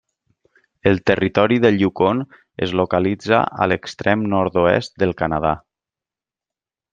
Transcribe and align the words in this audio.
El 0.91 0.95
territori 1.09 1.59
del 1.65 1.77
Yukon 1.81 2.23
es 2.67 2.73
localitza 2.79 3.43
a 3.65 3.69
l'extrem 3.73 4.25
nord-oest 4.33 4.97
del 5.05 5.15
Canadà. 5.21 5.55